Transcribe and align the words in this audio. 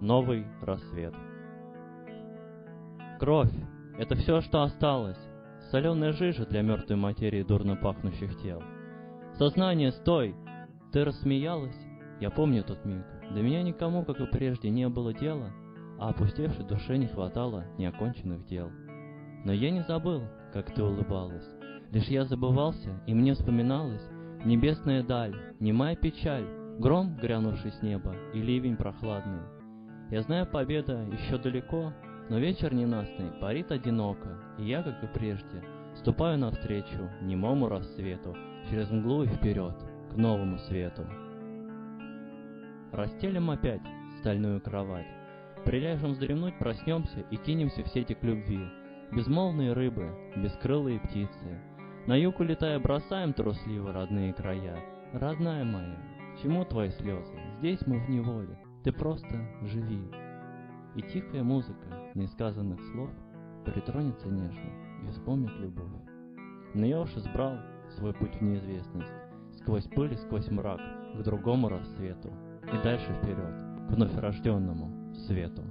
Новый 0.00 0.46
рассвет. 0.62 1.14
Кровь— 3.18 3.52
это 3.98 4.14
все, 4.14 4.40
что 4.40 4.62
осталось. 4.62 5.18
Соленая 5.70 6.12
жижа 6.12 6.46
для 6.46 6.62
мертвой 6.62 6.96
материи 6.96 7.42
дурно 7.42 7.76
пахнущих 7.76 8.40
тел. 8.40 8.62
Сознание, 9.34 9.92
стой! 9.92 10.34
Ты 10.90 11.04
рассмеялась? 11.04 11.76
Я 12.18 12.30
помню 12.30 12.64
тот 12.64 12.82
миг. 12.86 13.04
До 13.30 13.42
меня 13.42 13.62
никому, 13.62 14.02
как 14.06 14.18
и 14.20 14.26
прежде, 14.26 14.70
не 14.70 14.88
было 14.88 15.12
дела, 15.12 15.50
а 15.98 16.08
опустевшей 16.08 16.64
душе 16.64 16.96
не 16.96 17.06
хватало 17.06 17.66
неоконченных 17.76 18.46
дел. 18.46 18.70
Но 19.44 19.52
я 19.52 19.70
не 19.70 19.82
забыл, 19.82 20.22
как 20.54 20.74
ты 20.74 20.82
улыбалась. 20.82 21.46
Лишь 21.92 22.08
я 22.08 22.24
забывался, 22.24 23.02
и 23.06 23.12
мне 23.12 23.34
вспоминалась 23.34 24.08
небесная 24.46 25.02
даль, 25.02 25.36
немая 25.60 25.94
печаль, 25.94 26.46
гром, 26.78 27.16
грянувший 27.16 27.72
с 27.72 27.82
неба, 27.82 28.14
и 28.32 28.40
ливень 28.40 28.76
прохладный. 28.76 29.59
Я 30.10 30.22
знаю, 30.22 30.44
победа 30.44 31.04
еще 31.12 31.38
далеко, 31.38 31.92
но 32.28 32.38
вечер 32.38 32.74
ненастный 32.74 33.30
парит 33.40 33.70
одиноко, 33.70 34.38
и 34.58 34.64
я, 34.64 34.82
как 34.82 35.04
и 35.04 35.06
прежде, 35.06 35.62
ступаю 35.94 36.36
навстречу 36.36 37.08
немому 37.22 37.68
рассвету, 37.68 38.36
через 38.68 38.90
мглу 38.90 39.22
и 39.22 39.28
вперед, 39.28 39.74
к 40.10 40.16
новому 40.16 40.58
свету. 40.58 41.06
Расстелим 42.90 43.50
опять 43.50 43.82
стальную 44.18 44.60
кровать, 44.60 45.06
приляжем 45.64 46.12
вздремнуть, 46.12 46.58
проснемся 46.58 47.20
и 47.30 47.36
кинемся 47.36 47.84
в 47.84 47.88
сети 47.88 48.14
к 48.14 48.24
любви. 48.24 48.60
Безмолвные 49.12 49.72
рыбы, 49.74 50.10
бескрылые 50.36 50.98
птицы, 51.00 51.60
на 52.06 52.16
юг 52.16 52.40
улетая 52.40 52.80
бросаем 52.80 53.32
трусливо 53.32 53.92
родные 53.92 54.32
края. 54.32 54.76
Родная 55.12 55.64
моя, 55.64 55.98
чему 56.42 56.64
твои 56.64 56.90
слезы? 56.90 57.34
Здесь 57.58 57.84
мы 57.86 57.98
в 57.98 58.08
неволе, 58.08 58.56
ты 58.82 58.92
просто 58.92 59.28
живи. 59.62 60.02
И 60.96 61.02
тихая 61.02 61.42
музыка 61.42 62.10
несказанных 62.14 62.80
слов 62.92 63.10
притронется 63.64 64.28
нежно 64.28 64.70
и 65.06 65.10
вспомнит 65.10 65.52
любовь. 65.58 65.86
Но 66.74 66.86
я 66.86 67.00
уж 67.00 67.14
избрал 67.16 67.58
свой 67.96 68.14
путь 68.14 68.36
в 68.36 68.42
неизвестность, 68.42 69.12
сквозь 69.58 69.84
пыль 69.84 70.14
и 70.14 70.16
сквозь 70.16 70.50
мрак, 70.50 70.80
к 71.14 71.22
другому 71.22 71.68
рассвету, 71.68 72.32
и 72.72 72.82
дальше 72.82 73.12
вперед, 73.14 73.88
к 73.88 73.92
вновь 73.92 74.14
рожденному 74.16 75.14
свету. 75.14 75.62